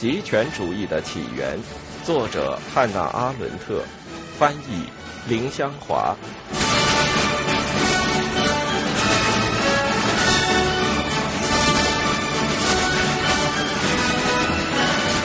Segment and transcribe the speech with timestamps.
[0.00, 1.58] 极权主义的起源，
[2.02, 3.84] 作者汉娜·阿伦特，
[4.38, 4.86] 翻译
[5.28, 6.16] 林香华。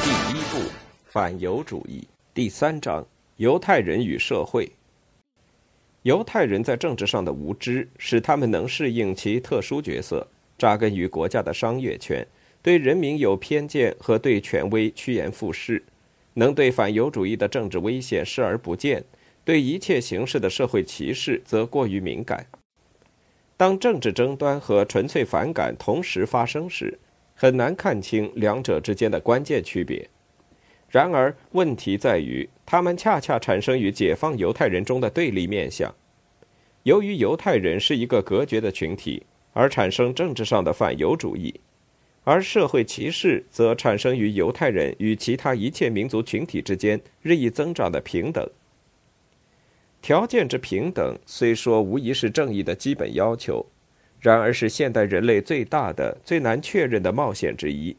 [0.04, 0.70] 第一部：
[1.06, 2.06] 反犹主义。
[2.34, 3.02] 第三章：
[3.38, 4.70] 犹太人与社会。
[6.02, 12.28] 犹太人在政治上的无知，使他们能适应其特殊角色，扎根于国家的商业圈。
[12.66, 15.84] 对人民有偏见和对权威趋炎附势，
[16.34, 19.04] 能对反犹主义的政治危险视而不见，
[19.44, 22.48] 对一切形式的社会歧视则过于敏感。
[23.56, 26.98] 当政治争端和纯粹反感同时发生时，
[27.36, 30.10] 很难看清两者之间的关键区别。
[30.90, 35.94] 然而，问题在于，他们恰恰产生于解放犹太人中的对立面相。
[36.82, 39.22] 由于犹太人是一个隔绝的群体，
[39.54, 41.54] 而产生政治上的反犹主义。
[42.26, 48.46] 而社会歧视则产生于犹太人与其他一切民族群体之间日益增长的平等。
[50.02, 53.66] 条件之平等虽说无疑是正义的基本要求，
[54.20, 57.96] 然而是现代人类最大的、最难确认的冒险之一。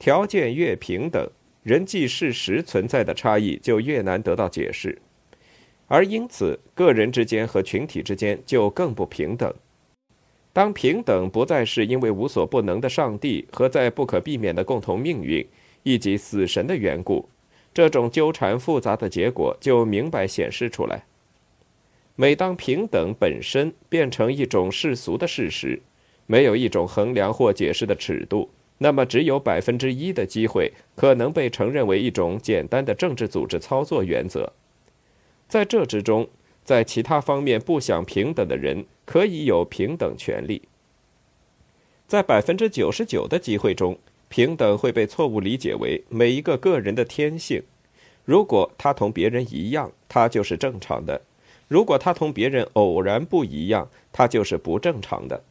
[0.00, 1.28] 条件越平等，
[1.62, 5.00] 人际事实存在的差异就越难得到解释，
[5.86, 9.54] 而因此个人之间和群体之间就更不平等。
[10.58, 15.46] 当平等不再是因为无所不能的上帝和在不可避免的共同命运
[15.84, 17.28] 以及死神的缘故，
[17.72, 21.04] 这种纠缠复杂的结果就明白显示出来。
[22.16, 25.80] 每当平等本身变成一种世俗的事实，
[26.26, 34.52] 没有一种衡量或解释的尺度，那么只有百分之一的机会可能被承认为一种简单的政治组织操作原则。
[35.46, 36.28] 在这之中。
[36.68, 40.60] 在其他方面不想平等的人可以有平等权利。
[42.06, 47.62] 在百分之九十九的机会中，平等会被错误理解为每一个个人的天性。
[48.26, 51.22] 如果他同别人一样，他就是正常的；
[51.68, 55.42] 如果他同别人偶然不一样，他就是不正常的。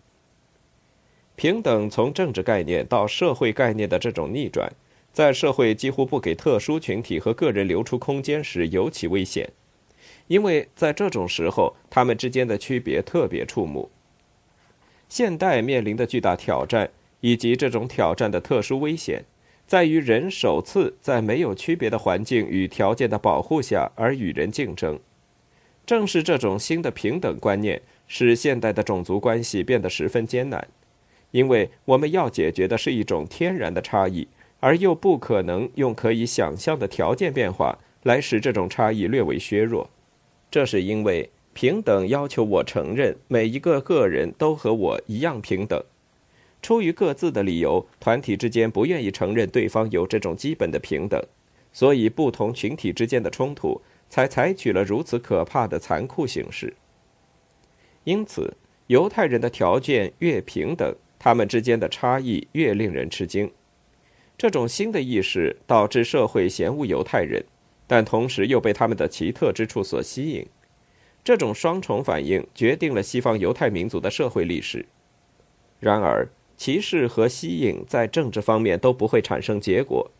[1.36, 4.72] 平等从政治概念到社会概念的这种逆转，
[5.12, 9.50] 在社会几乎不给特殊群体和个人留出空间时尤其危险。
[10.28, 13.90] 因为在这种时候，他们之间的区别特别触目。
[15.10, 16.90] 现代面临的巨大挑战，
[17.22, 19.24] 以及这种挑战的特殊危险，
[19.66, 25.00] 在于人首次在没有区别的环境与条件的保护下而与人竞争。
[25.86, 30.68] 正是这种新的平等观念，使现代的种族关系变得十分艰难，
[31.32, 34.28] 因为我们要解决的是一种天然的差异，
[34.60, 39.90] 而又不可能用可以想象的条件变化来使这种差异略微削弱。
[40.50, 45.84] 这是因为平等要求我承认每一个个人都和我一样平等。
[46.62, 51.22] 出于各自的理由，团体之间不愿意承认对方有这种基本的平等，
[51.72, 56.74] 所以不同群体之间的冲突才采取了如此可怕的残酷形式。
[58.04, 58.56] 因此，
[58.88, 63.52] 犹太人的条件越平等，他们之间的差异越令人吃惊。
[64.38, 67.44] 这种新的意识导致社会嫌恶犹太人。
[67.88, 70.46] 但同时又被他们的奇特之处所吸引，
[71.24, 74.86] 这种双重反应决定了西方犹太民族的社会历史。
[75.80, 76.28] 然而，
[76.58, 80.12] 歧视和吸引在政治方面都不会产生结果，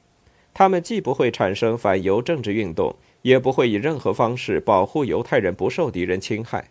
[0.54, 6.70] 他们既不会产生反犹政治运动，也不会以任何方式保护犹太人不受敌人侵害。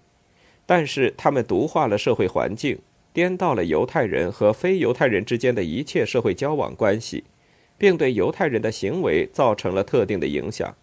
[0.64, 2.78] 但是，他们毒化了社会环境，
[3.12, 7.24] 颠倒了犹太人和非犹太人之间的一切社会交往关系，
[7.76, 10.74] 并对犹太人的行为造成了特定的影响。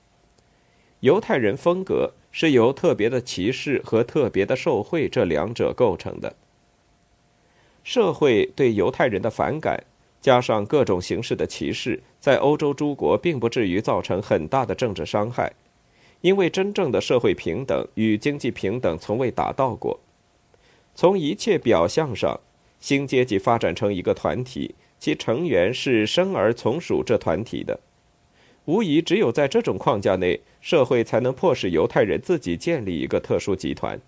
[1.04, 6.34] 犹太人风格是由特别的歧视和特别的受贿这两者构成的。
[7.84, 9.84] 社会对犹太人的反感，
[10.22, 15.52] 加上各种形式的歧视，在欧洲诸国并不至于造成很大的政治伤害，
[16.22, 20.00] 因为真正的社会平等与经济平等从未达到过。
[20.96, 22.40] 从一切表象上，
[22.80, 27.78] 新阶级发展成一个团体，其成员是生而从属这团体的。
[28.66, 34.00] 无疑，只有在这种框架内，社会才能迫使犹太人自己建立一个特殊集团。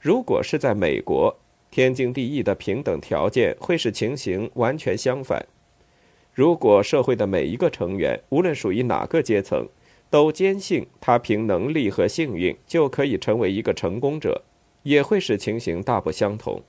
[0.00, 1.36] 如果是在美国，
[1.70, 5.44] 天经地义的平等条件会使情形完全相反。
[6.32, 9.66] 如果社会的每一个成员，无论属于哪个阶层，
[10.10, 14.42] 都坚信他凭能力和幸运就可以成为一个成功者，
[14.84, 16.62] 也会使情形大不相同。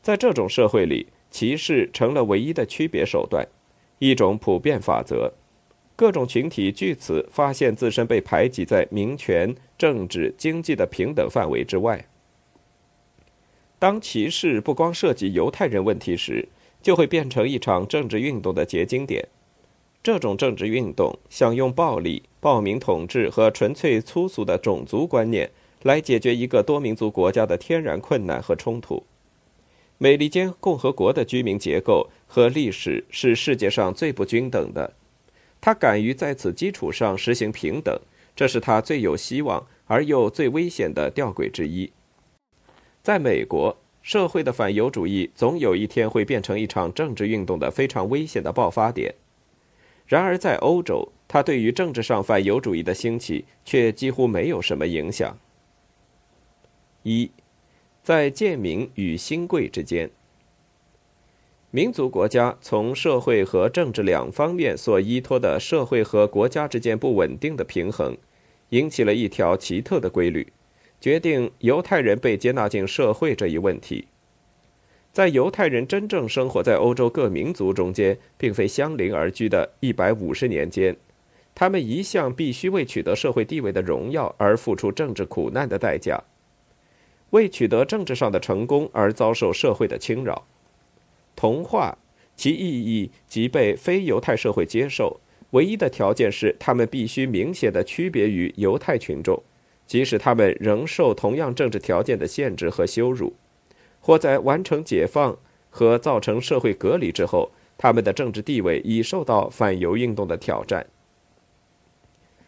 [0.00, 3.48] 在这种社会里，歧视成了唯一的区别手段，
[3.98, 5.32] 一种普遍法则。
[5.96, 12.06] 各种群体据此发现自身被排挤在民权、政治、经济的平等范围之外。
[13.78, 16.48] 当歧视不光涉及犹太人问题时，
[16.82, 19.26] 就会变成一场政治运动的结晶点。
[20.02, 25.50] 这种政治运动想用暴力、暴民统治和纯粹粗俗的种族观念
[25.82, 29.02] 来解决一个多民族国家的天然困难和冲突。
[29.98, 34.92] 美利坚共和国的居民结构和历史是世界上最不均等的，
[35.66, 38.00] 他敢于在此基础上实行平等，
[38.36, 41.90] 这是他最有希望而又最危险的吊诡之一。
[43.02, 49.12] 在美国，社会的反犹主义总有一天会变成一场政治运动的非常危险的爆发点。
[50.06, 55.36] 然而，在欧洲，它对于政治上反犹主义的兴起却几乎没有什么影响。
[57.02, 57.28] 一，
[58.04, 60.08] 在贱民与新贵之间，
[61.72, 68.16] 民族国家从社会和政治两方面所依托的社会和国家之间不稳定的平衡，
[68.70, 70.46] 引起了一条奇特的规律。
[70.98, 74.06] 决定犹太人被接纳进社会这一问题，
[75.12, 80.96] 在犹太人真正生活在欧洲各民族中间，并非相邻而居的一百五十年间，
[81.54, 86.22] 他们一向必须为取得社会地位的荣耀而付出政治苦难的代价，
[87.30, 90.46] 为取得政治上的成功而遭受社会的侵扰。
[91.36, 91.96] 同化
[92.34, 99.40] 其意义即被非犹太社会接受，唯一的条件是他们必须明显的区别于犹太群众。
[99.86, 103.34] 即使他们仍受同样政治条件的限制和羞辱，
[104.00, 105.38] 或在完成解放
[105.70, 110.84] 和造成社会隔离之后，他们的政治地位已受到反犹运动的挑战。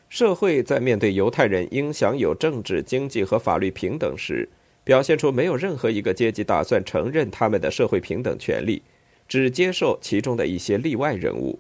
[0.09, 4.49] 社会在面对犹太人应享有政治、经济和法律平等时，
[4.89, 8.81] 表现出没有任何一个阶级打算承认他们的社会平等权利，
[9.29, 11.59] 只接受其中的一些例外人物。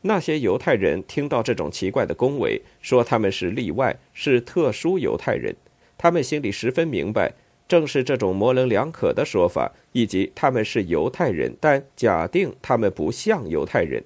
[0.00, 5.54] 那些犹太人听到这种奇怪的恭维，说他们是例外，是特殊犹太人。
[5.96, 7.32] 他们心里十分明白，
[7.68, 14.02] 正是这种模棱两可的说法，以及他们是犹太人，但假定他们不像犹太人，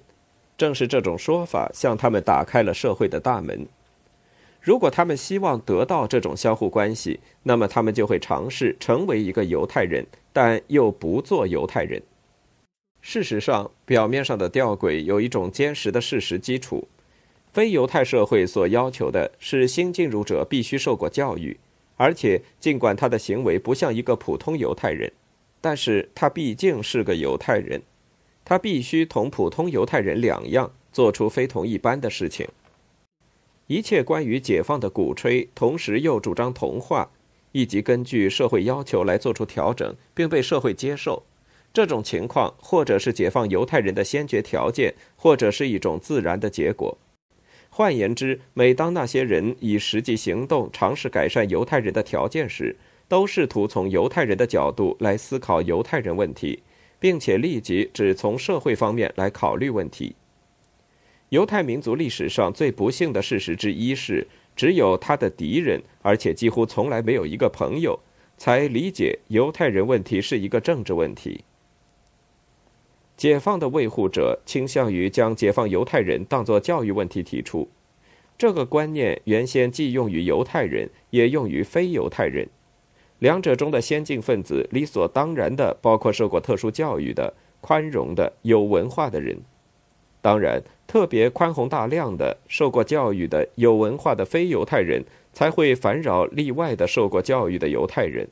[0.55, 3.65] 正是这种说法向他们打开了社会的大门。
[4.69, 11.99] 如果他们希望得到这种相互关系，那么他们就会尝试成为一个犹太人，但又不做犹太人。
[13.01, 16.87] 事实上，表面上的吊诡有一种坚实的事实基础。
[17.51, 21.57] 非犹太社会所要求的是新进入者必须受过教育，
[21.97, 25.11] 而且尽管他的行为不像一个普通犹太人，
[25.59, 27.81] 但是他毕竟是个犹太人，
[28.45, 32.47] 他必须同普通犹太人两样，做出非同一般的事情。
[33.69, 37.11] 一切关于解放的鼓吹，同时又主张同化，
[37.51, 41.21] 以及根据社会要求来做出调整，并被社会接受。
[41.71, 46.97] 这种情况，或者是解放犹太人的先决条件，或者是一种自然的结果。
[47.69, 52.75] 换言之，每当那些人以实际行动尝试改善犹太人的条件时，
[53.07, 56.63] 都试图从犹太人的角度来思考犹太人问题，
[56.99, 60.15] 并且立即只从社会方面来考虑问题。
[61.29, 67.99] 犹太民族历史上最不幸的事实之一是，只有他的敌人，而且几乎从来没有一个朋友，
[68.35, 71.43] 才理解犹太人问题是一个政治问题。
[73.15, 77.69] 解放的维护者倾向于将解放犹太人当作教育问题提出，
[78.37, 82.47] 这个观念原先既用于犹太人，也用于非犹太人。
[83.19, 89.37] 两者中的先进分子理所当然的包括受过特殊教育的、宽容的、有文化的人。
[90.21, 98.27] 当然，特别宽宏大量的、受过教育的、有文化的非犹太人才会烦扰例外的受过教育的犹太人。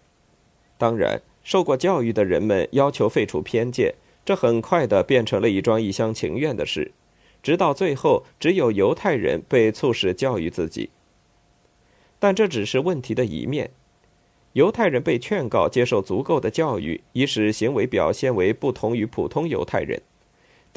[0.77, 3.95] 当然，受过教育的人们要求废除偏见。
[4.25, 6.91] 这很快的变成了一桩一厢情愿的事，
[7.41, 10.89] 直到最后，只有犹太人被促使教育自己。
[12.19, 13.71] 但这只是问题的一面。
[14.51, 20.01] 犹太人被劝告接受足够的教育，以使行为表现为不同于普通犹太人。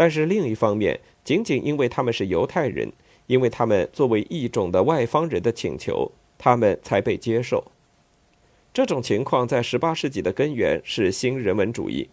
[0.00, 2.90] 但是另一方面，仅仅因为他们是犹太人，
[3.26, 7.62] 因为他们作为异种的外方人的请求，他们才被接受。
[8.72, 12.08] 这种情况在18世纪的根源是新人文主义。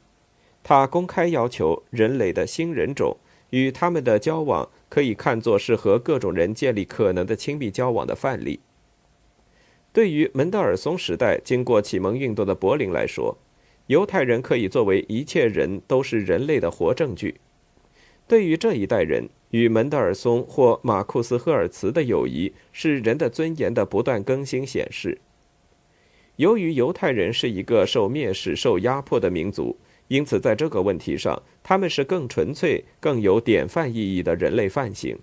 [0.63, 3.15] 他公开要求人类的新人种
[3.51, 8.59] 与他们的交往可以看作是和各种人建立可能的亲密交往的范例。
[9.93, 13.37] 对于门德尔松时代经过启蒙运动的柏林来说，
[13.85, 17.35] 犹太人可以作为一切人都是人类的活证据。
[18.27, 25.17] 对于这一代人，与门德尔松或马库斯·赫尔茨的友谊是人的尊严的不断更新显示。
[26.35, 29.77] 由于犹太人是一个受蔑视、受压迫的民族。
[30.09, 35.17] 因此，在这个问题上，他们是更纯粹、更有典范意义的人类范型。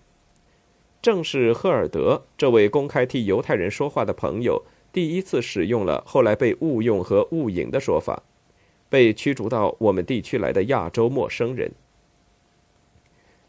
[1.00, 8.23] 正是赫尔德这位公开替犹太人说话的朋友，第一次使用了后来被误用和误引的说法
[8.90, 11.73] “被驱逐到我们地区来的亚洲陌生人”。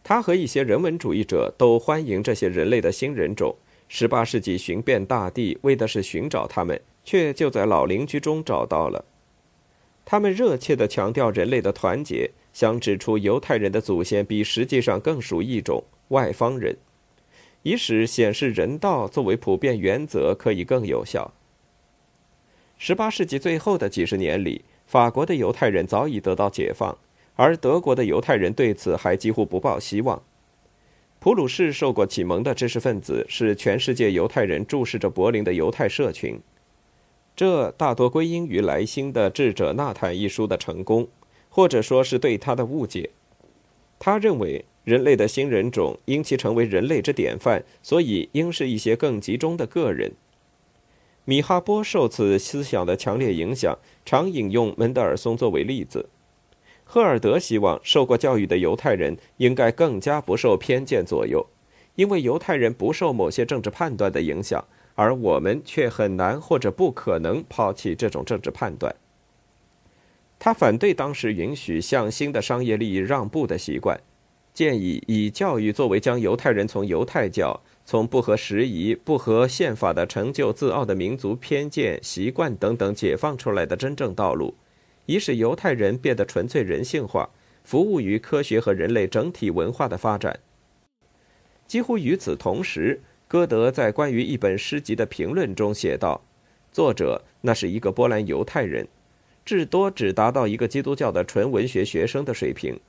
[0.07, 3.55] 他和一些人文主义者都欢迎这些人类的新人种。
[3.87, 9.03] 十八世纪寻遍大地，为的是寻找他们，却就在老邻居中找到了。
[10.05, 16.77] 他们热切地强调人类的团结，想指出犹太人的祖先比实际上更属一种外方人，
[17.63, 21.33] 以使显示人道作为普遍原则可以更有效。
[22.77, 26.95] 十八世纪最后的几十年里，法国的犹太人早已得到解放。
[27.35, 30.21] 而德国的犹太人对此还几乎不抱希望。
[31.19, 36.39] 普鲁士受过启蒙的知识分子是全世界犹太人注视着柏林的犹太社群，
[37.35, 41.07] 这大多归因于莱辛的《智者纳坦》一书的成功，
[41.49, 43.09] 或者说是对他的误解。
[43.97, 50.11] 他认为人类的新人种因其成为人类之典范，所以应是一些更集中的个人。
[51.23, 53.75] 米哈波受此思想的强烈影响，
[54.05, 56.07] 常引用门德尔松作为例子。
[56.87, 61.45] 赫尔德希望受过教育的犹太人应该更加不受偏见左右，
[61.95, 64.63] 因为犹太人不受某些政治判断的影响，
[64.93, 68.95] 而我们却很难或者不可能抛弃这种政治判断。
[70.37, 73.99] 他反对当时允许向新的商业利益让步的习惯，
[74.53, 84.53] 建议以教育作为将犹太人从犹太教、从不合时宜、不合宪法的成就自傲的民族偏见、习惯等等解放出来的真正道路。
[85.05, 87.29] 以使犹太人变得纯粹人性化，
[87.63, 90.39] 服务于科学和人类整体文化的发展。
[91.67, 96.21] 几乎与此同时，歌德在关于一本诗集的评论中写道
[96.71, 98.87] ：“作者那是一个波兰犹太人，
[99.43, 102.79] 至多只达到一个基督教的纯文学学生的水平，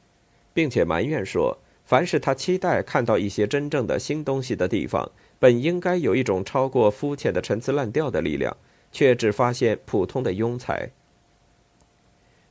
[0.53, 8.55] 并且埋怨说，凡是他期待看到一些真正的新东西的地方，本应该有一种超过肤浅的陈词滥调的力量，
[8.93, 10.91] 却只发现普通的庸才。”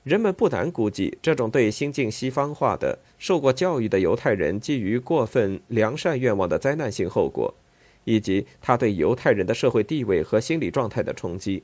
[0.05, 7.51] 人们不难估计，这种对心境西方化的、受过教育的犹太人基于过分良善愿望的灾难性后果，
[8.03, 11.63] 以及他对犹太人的社会地位和心理状态的冲击。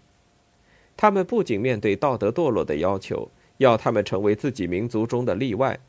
[0.97, 5.79] 他们不仅面对道德堕落的要求，要他们成为自己民族中的例外，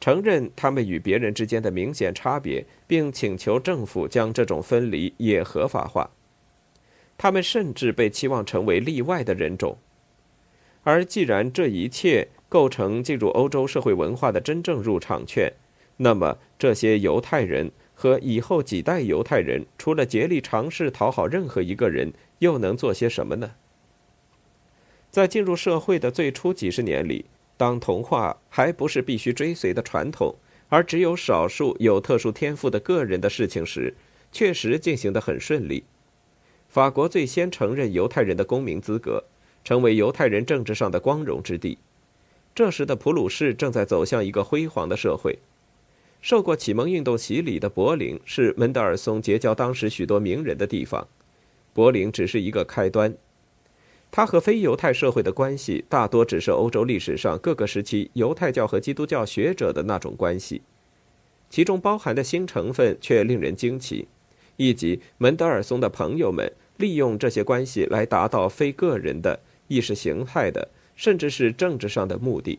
[0.00, 6.08] 承认他们与别人之间的明显差别，并请求政府将这种分离也合法化。
[7.18, 9.76] 他们甚至被期望成为例外的人种。
[10.86, 15.52] 而既然这一切构成进入欧洲社会文化的真正入场券，
[15.96, 23.54] 那么这些犹太人和以后几代犹太人，除了竭力尝试讨好任何一个人，又能做些什么呢？
[25.10, 27.24] 在进入社会的最初几十年里，
[27.56, 30.36] 当童话还不是必须追随的传统，
[30.68, 33.92] 而只有少数有特殊天赋的个人的事情时，
[34.30, 35.82] 确实进行得很顺利。
[36.68, 39.24] 法国最先承认犹太人的公民资格。
[39.66, 41.76] 成为犹太人政治上的光荣之地。
[42.54, 45.40] 这时的普鲁士正在走向一个辉煌的社会。
[46.22, 51.08] 受过启蒙运动洗礼的柏林是门德尔松结交当时许多名人的地方。
[51.74, 53.16] 柏林只是一个开端。
[54.12, 60.62] 他和非犹太社会的关系大多只是欧洲历史上各个时期犹太教和基督教学者的那种关系，
[61.50, 64.06] 其中包含的新成分却令人惊奇，
[64.56, 69.40] 以及门德尔松的朋友们利用这些关系来达到非个人的。
[69.68, 72.58] 意识形态的，甚至是政治上的目的。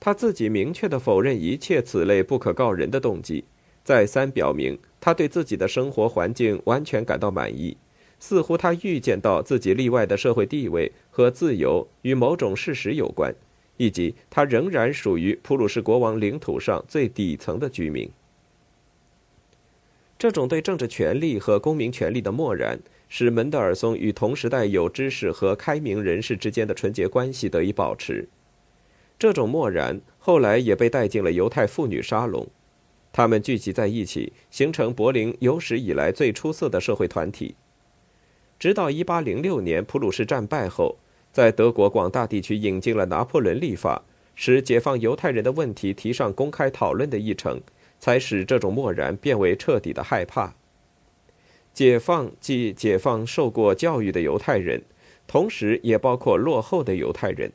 [0.00, 3.44] 他自己明确的否认一切此类不可告人的动机，
[3.84, 7.76] 再三表明他对自己的生活环境完全感到满意，
[8.18, 13.32] 似乎他预见到自己例外的社会地位和自由与某种事实有关，
[13.76, 18.10] 以及他仍然属于普鲁士国王领土上最底层的居民。
[20.18, 22.78] 这种对政治权利和公民权利的漠然。
[23.14, 28.26] 使门德尔松与同时代有知识和开明人士之间的纯洁关系得以保持。
[29.18, 32.48] 这种漠然后来也被带进了犹太妇女沙龙，
[33.12, 37.54] 他们聚集在一起，形成柏林有史以来最出色的社会团体。
[38.58, 40.96] 直到1806年普鲁士战败后，
[41.30, 44.02] 在德国广大地区引进了拿破仑立法，
[44.34, 47.60] 使解放犹太人的问题提上公开讨论的议程，
[48.00, 50.54] 才使这种漠然变为彻底的害怕。
[51.74, 54.82] 解放即解放受过教育的犹太人，
[55.26, 57.50] 同时也包括落后的犹太人。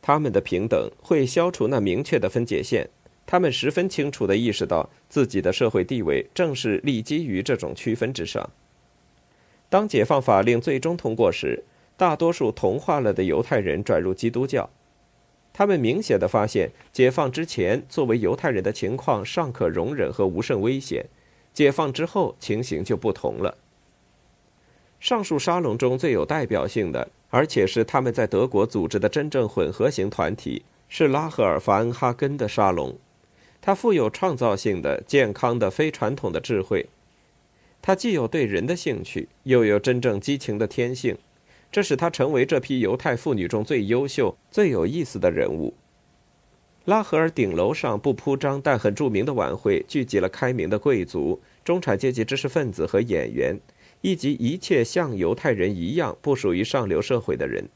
[0.00, 2.88] 他们的平等会消除那明确的分界线。
[3.26, 8.48] 他们十分清楚地意识到自己的社会地位正是立基于这种区分之上。
[9.68, 11.64] 当解放法令最终通过时，
[11.96, 14.70] 大多数同化了的犹太人转入基督教。
[15.52, 21.06] 他们明显地发现，解放之前作为犹太人的情况尚可容忍和无甚危险。
[21.56, 23.56] 解放之后，情形就不同了。
[25.00, 32.94] 上述沙龙中最有代表性的，而且是他们在德国组织的真正混合型团体，是拉赫尔·法恩哈根的沙龙。
[33.62, 36.90] 他富有创造性的、健康的、非传统的智慧。
[37.80, 41.16] 他既有对人的兴趣，又有真正激情的天性，
[41.72, 45.72] 这使他成为这批犹太妇女中最优秀、最有意思的人物。
[46.86, 53.58] 拉合尔顶楼上不铺张但很著名的晚会，聚集了开明的贵族、中产阶级知识分子和演员，
[54.02, 57.68] 以及一切像犹太人一样不属于上流社会的人。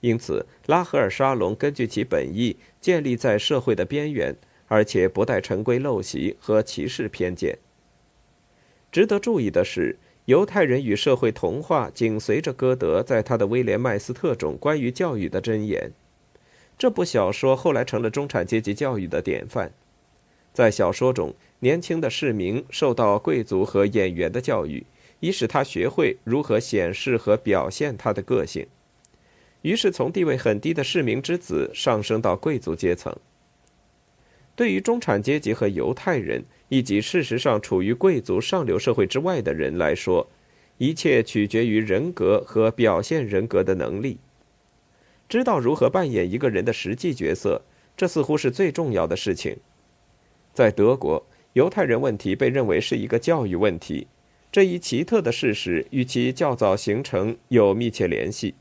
[0.00, 4.34] 因此，拉合尔沙龙根据其本意建立在社会的边缘，
[4.68, 7.58] 而且不带陈规陋习和歧视偏见。
[8.90, 15.92] 值得注意的是，犹太人与社会同化紧随着歌德在他的《威廉·麦斯特》中关于教育的箴言。
[16.78, 19.72] 这部小说后来成了中产阶级教育的典范。
[20.52, 24.84] 在小说中，年轻的市民受到贵族和演员的教育，
[25.20, 28.66] 以使他学会如何显示和表现他的个性。
[29.62, 33.14] 于是，从地位很低的市民之子上升到贵族阶层。
[34.54, 40.26] 对于中产阶级和犹太人，以及事实上处于贵族上流社会之外的人来说，
[40.78, 44.18] 一切取决于人格和表现人格的能力。
[45.28, 47.62] 知道如何扮演一个人的实际角色，
[47.96, 49.56] 这似乎是最重要的事情。
[50.52, 54.06] 在德国，犹太人问题被认为是一个教育问题，
[54.52, 58.54] 这一奇特的事实与其较早形成有密切联系，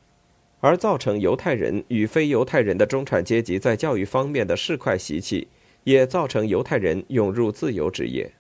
[0.60, 5.48] 而造成犹太人与非犹太人的中产阶级在教育方面的市侩习气，
[5.84, 8.32] 也造成犹太人涌入自由职业。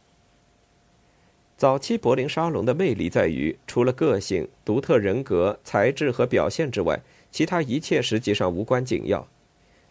[1.55, 6.99] 早期柏林沙龙的魅力在于，除了个性、独特人格、才智和表现之外。
[7.35, 9.27] 其他一切实际上无关紧要，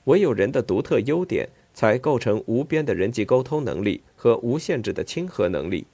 [0.04, 5.86] 唯有人的独特优点才构成无边的人际沟通能力和无限制的亲和能力。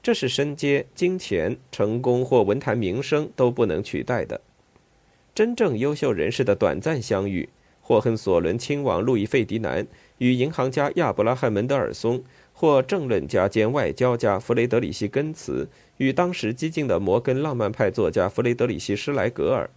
[0.00, 4.40] 这是身阶、金钱、成功或文坛名声都不能取代的。
[5.34, 7.48] 真正优秀人士的短暂相遇，
[7.80, 9.84] 霍亨索伦亲王路易费迪南
[10.18, 19.68] 与银行家亚伯拉罕门德尔松，或政论家兼外交家弗雷德里希根茨与当时激进的摩根浪漫派作家弗雷德里希施莱格尔。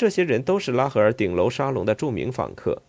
[0.00, 2.80] 这些人都是拉合尔顶楼沙龙的著名访客，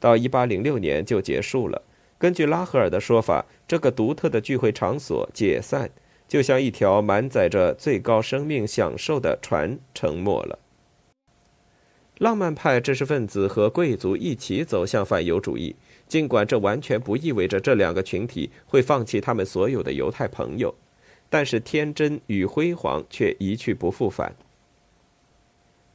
[0.00, 1.80] 到1806年就结束了。
[2.18, 5.88] 根据拉合尔的说法，这个独特的聚会场所解散，
[6.26, 10.58] 就像一条满载着最高生命享受的船沉没了。
[12.18, 15.76] 浪漫派知识分子和贵族一起走向反犹主义，
[16.08, 20.74] 尽管这完全不意味着这两个群体会放弃他们所有的犹太朋友，
[21.30, 24.34] 但是天真与辉煌却一去不复返。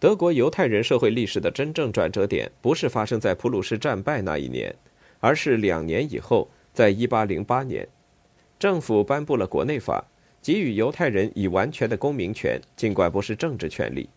[0.01, 4.73] 德国犹太人社会历史的真正转折点，不是发生在普鲁士战败那一年，
[5.19, 7.87] 而是两年以后，在1808年，
[8.57, 10.03] 政府颁布了国内法，
[10.41, 14.09] 给予犹太人以完全的公民权，尽管不是政治权利。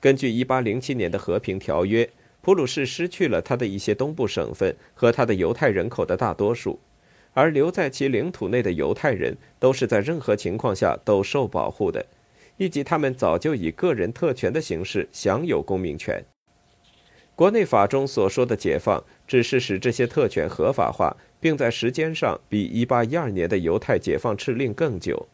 [0.00, 2.08] 根据1807年的和平条约，
[2.40, 6.80] 普鲁士失去了他的一些东部省份和他的犹太人口的大多数，
[7.34, 12.06] 而留在其领土内的犹太人都是在任何情况下都受保护的。
[12.56, 16.22] 以及他们早就以个人特权的形式享有公民权。
[17.34, 25.28] 国内法中所说的解放，只是使这些特权合法化，并在时间上比1812年的犹太解放敕令更久。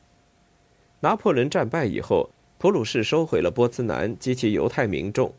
[1.01, 5.33] 拿破仑战败以后，普鲁士收回了波茨南及其犹太民众，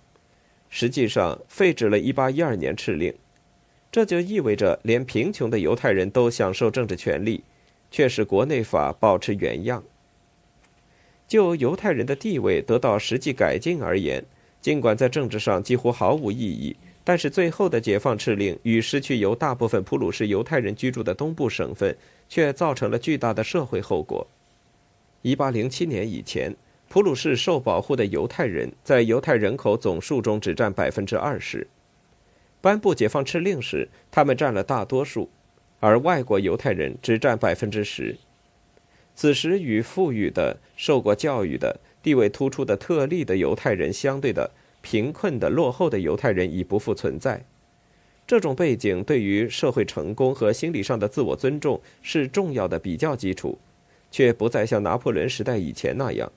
[0.69, 3.13] 实际上废止了1812年敕令。
[3.91, 7.43] 这就意味着连贫穷的犹太人都享受政治权利，
[7.91, 9.83] 却使国内法保持原样。
[11.27, 14.23] 就犹太人的地位得到实际改进而言，
[14.61, 21.95] 尽管在政治上几乎毫无意义，但是最后的解放敕令与失去由大部分普鲁士犹太人居住的东部省份，
[22.29, 24.27] 却造成了巨大的社会后果。
[25.23, 26.55] 1807年以前，
[26.89, 31.65] 普鲁士受保护的犹太人在犹太人口总数中只占百分之二十。
[32.61, 35.29] 颁布解放敕令时，他们占了大多数，
[35.79, 38.15] 而外国犹太人只占百分之十。
[39.15, 47.45] 此时，与富裕的、受过教育的、地位突出的特例的犹太人相对的贫困的、落后的犹太人已不复存在。
[48.25, 53.59] 这种背景对于社会成功和心理上的自我尊重是重要的比较基础，
[54.09, 56.31] 却不再像拿破仑时代以前那样。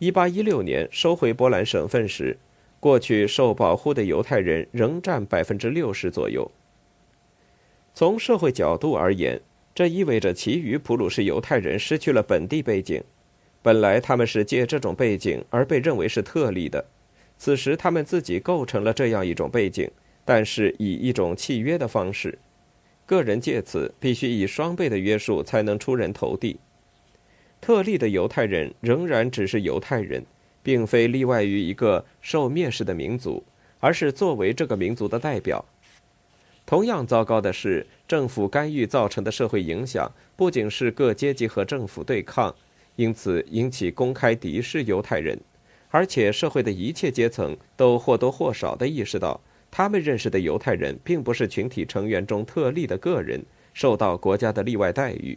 [0.00, 2.38] 1816年收回波兰省份时，
[2.80, 6.50] 过去受保护的犹太人仍占百分之六十左右。
[7.94, 9.40] 从社会角度而言，
[9.74, 13.02] 这意味着其余普鲁士犹太人失去了本地背景，
[13.62, 16.84] 本来他们是借这种背景而被认为是特例的，
[17.38, 19.90] 此时他们自己构成了这样一种背景，
[20.24, 22.38] 但是以一种契约的方式，
[23.06, 26.58] 个人借此必须以双倍的约束才能出人头地。
[27.60, 30.22] 特例的犹太人仍然只是犹太人，
[30.62, 33.42] 并非例外于一个受蔑视的民族，
[33.80, 35.64] 而是作为这个民族的代表。
[36.64, 42.54] 同样糟糕的是，政府干预造成的社会影响，不仅是各阶级和政府对抗，
[42.96, 45.38] 因此引起公开敌视犹太人，
[45.90, 53.44] 而且社会的一切阶层都或多或少地意识到，他们认识的犹太人并不是群体成员中特例的个人，
[53.74, 55.36] 受到国家的例外待遇，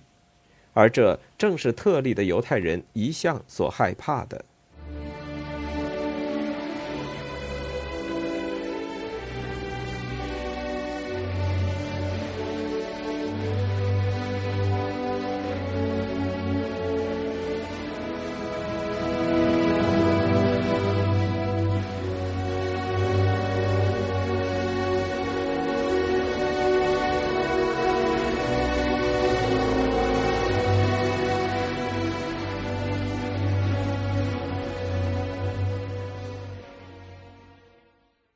[0.74, 4.46] 而这正是特例的犹太人一向所害怕的。